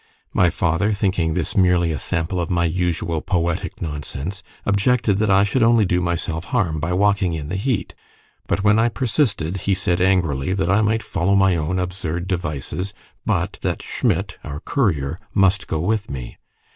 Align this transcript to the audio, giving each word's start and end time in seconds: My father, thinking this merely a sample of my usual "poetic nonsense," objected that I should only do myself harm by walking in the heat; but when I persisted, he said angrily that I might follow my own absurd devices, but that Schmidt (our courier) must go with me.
My 0.33 0.49
father, 0.49 0.93
thinking 0.93 1.35
this 1.35 1.55
merely 1.55 1.91
a 1.91 1.99
sample 1.99 2.39
of 2.41 2.49
my 2.49 2.65
usual 2.65 3.21
"poetic 3.21 3.79
nonsense," 3.83 4.41
objected 4.65 5.19
that 5.19 5.29
I 5.29 5.43
should 5.43 5.61
only 5.61 5.85
do 5.85 6.01
myself 6.01 6.45
harm 6.45 6.79
by 6.79 6.91
walking 6.91 7.33
in 7.33 7.49
the 7.49 7.55
heat; 7.55 7.93
but 8.47 8.63
when 8.63 8.79
I 8.79 8.89
persisted, 8.89 9.57
he 9.57 9.75
said 9.75 10.01
angrily 10.01 10.53
that 10.53 10.71
I 10.71 10.81
might 10.81 11.03
follow 11.03 11.35
my 11.35 11.55
own 11.55 11.77
absurd 11.77 12.27
devices, 12.27 12.95
but 13.27 13.59
that 13.61 13.83
Schmidt 13.83 14.39
(our 14.43 14.59
courier) 14.61 15.19
must 15.35 15.67
go 15.67 15.79
with 15.79 16.09
me. 16.09 16.39